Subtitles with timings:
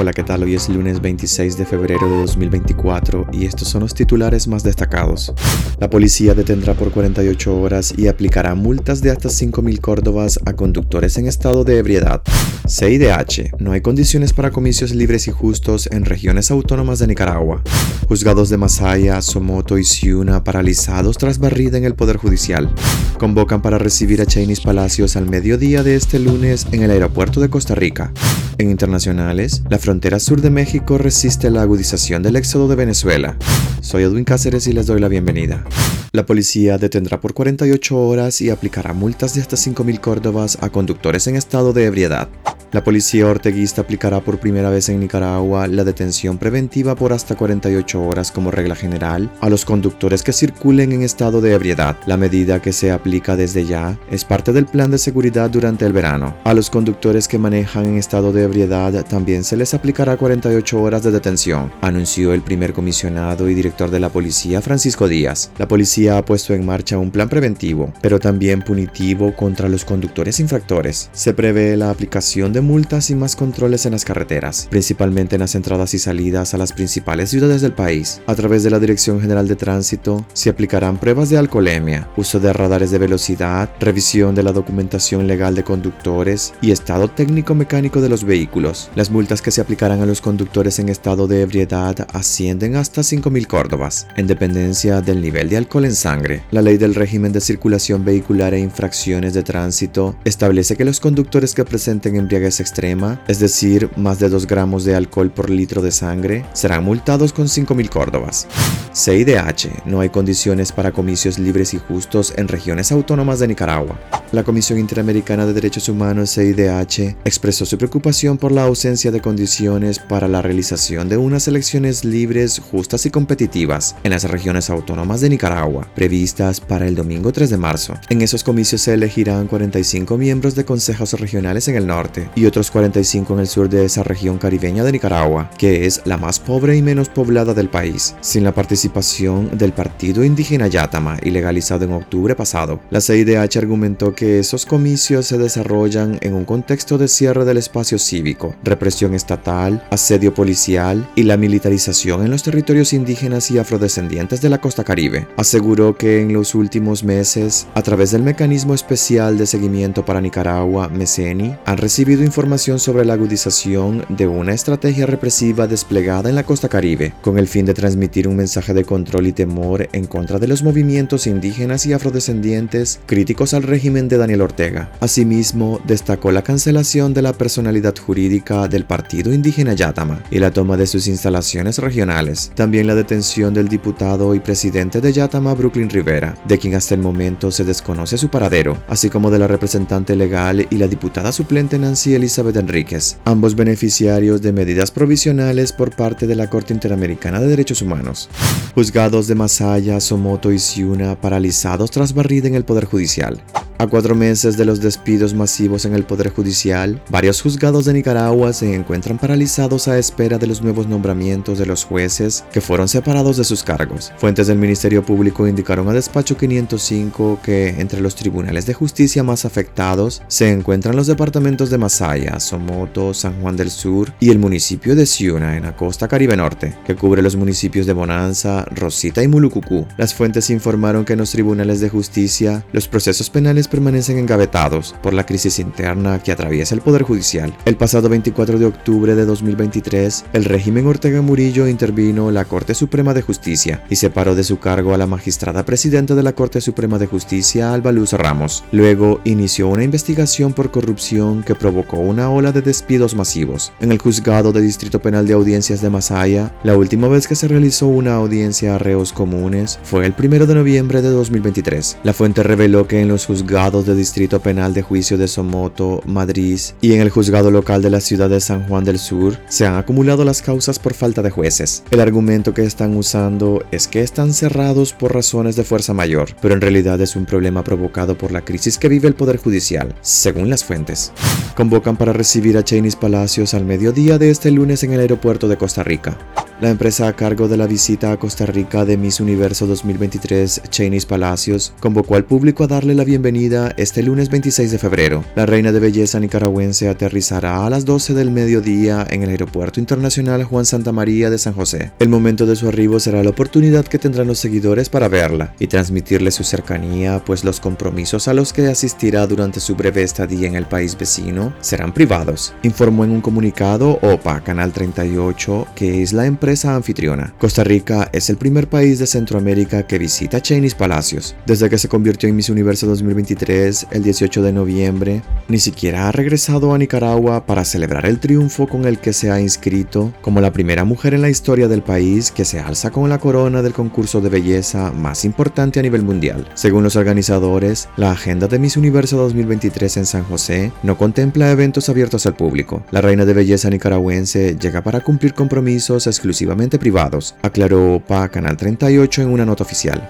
[0.00, 0.42] Hola, ¿qué tal?
[0.44, 5.34] Hoy es lunes 26 de febrero de 2024 y estos son los titulares más destacados.
[5.78, 11.18] La policía detendrá por 48 horas y aplicará multas de hasta 5.000 córdobas a conductores
[11.18, 12.22] en estado de ebriedad.
[12.66, 13.58] CIDH.
[13.58, 17.62] No hay condiciones para comicios libres y justos en regiones autónomas de Nicaragua.
[18.08, 22.74] Juzgados de Masaya, Somoto y Ciuna paralizados tras barrida en el Poder Judicial.
[23.18, 27.50] Convocan para recibir a Chainis Palacios al mediodía de este lunes en el aeropuerto de
[27.50, 28.14] Costa Rica.
[28.60, 33.38] En internacionales, la frontera sur de México resiste la agudización del éxodo de Venezuela.
[33.80, 35.64] Soy Edwin Cáceres y les doy la bienvenida.
[36.12, 41.26] La policía detendrá por 48 horas y aplicará multas de hasta 5.000 córdobas a conductores
[41.26, 42.28] en estado de ebriedad.
[42.72, 48.00] La policía orteguista aplicará por primera vez en Nicaragua la detención preventiva por hasta 48
[48.00, 51.96] horas como regla general a los conductores que circulen en estado de ebriedad.
[52.06, 55.92] La medida que se aplica desde ya es parte del plan de seguridad durante el
[55.92, 56.36] verano.
[56.44, 61.02] A los conductores que manejan en estado de ebriedad también se les aplicará 48 horas
[61.02, 65.50] de detención, anunció el primer comisionado y director de la policía Francisco Díaz.
[65.58, 70.38] La policía ha puesto en marcha un plan preventivo, pero también punitivo contra los conductores
[70.38, 71.10] infractores.
[71.12, 75.54] Se prevé la aplicación de multas y más controles en las carreteras, principalmente en las
[75.54, 78.20] entradas y salidas a las principales ciudades del país.
[78.26, 82.52] A través de la Dirección General de Tránsito se aplicarán pruebas de alcoholemia, uso de
[82.52, 88.08] radares de velocidad, revisión de la documentación legal de conductores y estado técnico mecánico de
[88.08, 88.90] los vehículos.
[88.94, 93.46] Las multas que se aplicarán a los conductores en estado de ebriedad ascienden hasta 5.000
[93.46, 96.42] córdobas, en dependencia del nivel de alcohol en sangre.
[96.50, 101.54] La ley del régimen de circulación vehicular e infracciones de tránsito establece que los conductores
[101.54, 105.92] que presenten embriaguez extrema, es decir, más de 2 gramos de alcohol por litro de
[105.92, 108.48] sangre, serán multados con 5.000 córdobas.
[108.92, 109.84] CIDH.
[109.86, 113.98] No hay condiciones para comicios libres y justos en regiones autónomas de Nicaragua.
[114.32, 119.98] La Comisión Interamericana de Derechos Humanos, CIDH, expresó su preocupación por la ausencia de condiciones
[119.98, 125.30] para la realización de unas elecciones libres, justas y competitivas en las regiones autónomas de
[125.30, 127.94] Nicaragua, previstas para el domingo 3 de marzo.
[128.08, 132.70] En esos comicios se elegirán 45 miembros de consejos regionales en el norte y otros
[132.70, 136.74] 45 en el sur de esa región caribeña de Nicaragua, que es la más pobre
[136.76, 142.34] y menos poblada del país, sin la participación del Partido Indígena Yátama, ilegalizado en octubre
[142.34, 142.80] pasado.
[142.90, 147.98] La CIDH argumentó que esos comicios se desarrollan en un contexto de cierre del espacio
[147.98, 154.48] cívico, represión estatal, asedio policial y la militarización en los territorios indígenas y afrodescendientes de
[154.48, 155.26] la costa caribe.
[155.36, 160.88] Aseguró que en los últimos meses, a través del Mecanismo Especial de Seguimiento para Nicaragua,
[160.88, 166.68] MECENI, han recibido información sobre la agudización de una estrategia represiva desplegada en la costa
[166.68, 170.46] caribe, con el fin de transmitir un mensaje de control y temor en contra de
[170.46, 174.92] los movimientos indígenas y afrodescendientes críticos al régimen de Daniel Ortega.
[175.00, 180.76] Asimismo, destacó la cancelación de la personalidad jurídica del partido indígena Yatama y la toma
[180.76, 182.52] de sus instalaciones regionales.
[182.54, 187.00] También la detención del diputado y presidente de Yatama, Brooklyn Rivera, de quien hasta el
[187.00, 191.76] momento se desconoce su paradero, así como de la representante legal y la diputada suplente
[191.76, 197.48] Nancy Elizabeth Enríquez, ambos beneficiarios de medidas provisionales por parte de la Corte Interamericana de
[197.48, 198.28] Derechos Humanos.
[198.74, 203.42] Juzgados de Masaya, Somoto y Ciuna paralizados tras barrida en el Poder Judicial.
[203.80, 208.52] A cuatro meses de los despidos masivos en el Poder Judicial, varios juzgados de Nicaragua
[208.52, 213.38] se encuentran paralizados a espera de los nuevos nombramientos de los jueces que fueron separados
[213.38, 214.12] de sus cargos.
[214.18, 219.46] Fuentes del Ministerio Público indicaron a Despacho 505 que entre los tribunales de justicia más
[219.46, 224.94] afectados se encuentran los departamentos de Masaya, Somoto, San Juan del Sur y el municipio
[224.94, 229.28] de Ciuna en la costa caribe norte, que cubre los municipios de Bonanza, Rosita y
[229.28, 229.86] Mulucucú.
[229.96, 235.14] Las fuentes informaron que en los tribunales de justicia los procesos penales permanecen engavetados por
[235.14, 237.54] la crisis interna que atraviesa el Poder Judicial.
[237.64, 243.14] El pasado 24 de octubre de 2023, el régimen Ortega Murillo intervino la Corte Suprema
[243.14, 246.98] de Justicia y separó de su cargo a la magistrada presidenta de la Corte Suprema
[246.98, 248.64] de Justicia, Alba Luz Ramos.
[248.72, 253.72] Luego inició una investigación por corrupción que provocó una ola de despidos masivos.
[253.80, 257.46] En el juzgado de Distrito Penal de Audiencias de Masaya, la última vez que se
[257.46, 261.98] realizó una audiencia a reos comunes fue el 1 de noviembre de 2023.
[262.02, 266.58] La fuente reveló que en los juzgados de Distrito Penal de Juicio de Somoto, Madrid
[266.80, 269.74] y en el juzgado local de la ciudad de San Juan del Sur se han
[269.74, 271.82] acumulado las causas por falta de jueces.
[271.90, 276.54] El argumento que están usando es que están cerrados por razones de fuerza mayor, pero
[276.54, 280.48] en realidad es un problema provocado por la crisis que vive el Poder Judicial, según
[280.48, 281.12] las fuentes.
[281.54, 285.58] Convocan para recibir a Chainis Palacios al mediodía de este lunes en el aeropuerto de
[285.58, 286.16] Costa Rica.
[286.60, 291.06] La empresa a cargo de la visita a Costa Rica de Miss Universo 2023, Cheney's
[291.06, 295.24] Palacios, convocó al público a darle la bienvenida este lunes 26 de febrero.
[295.36, 300.44] La reina de belleza nicaragüense aterrizará a las 12 del mediodía en el Aeropuerto Internacional
[300.44, 301.92] Juan Santa María de San José.
[301.98, 305.66] El momento de su arribo será la oportunidad que tendrán los seguidores para verla y
[305.66, 310.56] transmitirle su cercanía, pues los compromisos a los que asistirá durante su breve estadía en
[310.56, 316.26] el país vecino serán privados, informó en un comunicado OPA Canal 38, que es la
[316.26, 317.34] empresa anfitriona.
[317.38, 321.36] Costa Rica es el primer país de Centroamérica que visita Cheney's Palacios.
[321.46, 326.12] Desde que se convirtió en Miss Universo 2023, el 18 de noviembre, ni siquiera ha
[326.12, 330.52] regresado a Nicaragua para celebrar el triunfo con el que se ha inscrito como la
[330.52, 334.20] primera mujer en la historia del país que se alza con la corona del concurso
[334.20, 336.48] de belleza más importante a nivel mundial.
[336.54, 341.88] Según los organizadores, la agenda de Miss Universo 2023 en San José no contempla eventos
[341.88, 342.82] abiertos al público.
[342.90, 346.39] La reina de belleza nicaragüense llega para cumplir compromisos exclusivos
[346.78, 350.08] privados, aclaró PA Canal 38 en una nota oficial.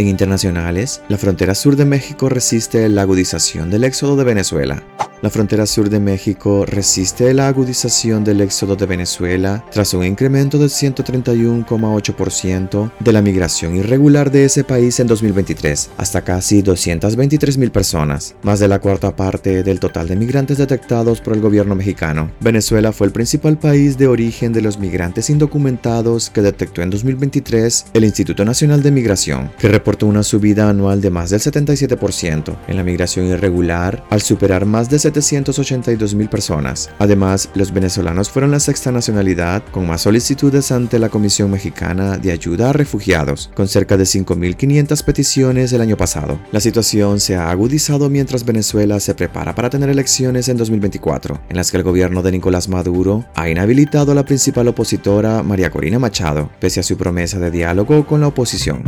[0.00, 4.82] En internacionales, la frontera sur de México resiste la agudización del éxodo de Venezuela.
[5.22, 10.56] La frontera sur de México resiste la agudización del éxodo de Venezuela tras un incremento
[10.56, 18.34] del 131,8% de la migración irregular de ese país en 2023, hasta casi 223.000 personas,
[18.42, 22.30] más de la cuarta parte del total de migrantes detectados por el gobierno mexicano.
[22.40, 27.88] Venezuela fue el principal país de origen de los migrantes indocumentados que detectó en 2023
[27.92, 32.76] el Instituto Nacional de Migración, que reportó una subida anual de más del 77% en
[32.76, 36.90] la migración irregular al superar más de 782 mil personas.
[36.98, 42.32] Además, los venezolanos fueron la sexta nacionalidad con más solicitudes ante la Comisión Mexicana de
[42.32, 46.40] Ayuda a Refugiados, con cerca de 5.500 peticiones el año pasado.
[46.52, 51.56] La situación se ha agudizado mientras Venezuela se prepara para tener elecciones en 2024, en
[51.56, 55.98] las que el gobierno de Nicolás Maduro ha inhabilitado a la principal opositora María Corina
[55.98, 58.82] Machado, pese a su promesa de diálogo con la oposición.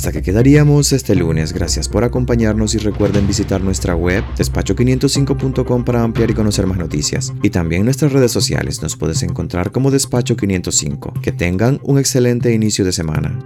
[0.00, 1.52] Hasta que quedaríamos este lunes.
[1.52, 7.34] Gracias por acompañarnos y recuerden visitar nuestra web despacho505.com para ampliar y conocer más noticias.
[7.42, 11.12] Y también nuestras redes sociales nos puedes encontrar como Despacho 505.
[11.20, 13.40] Que tengan un excelente inicio de semana.